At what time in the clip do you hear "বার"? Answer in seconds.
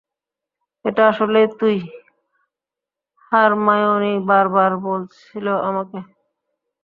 4.27-4.45, 4.49-4.71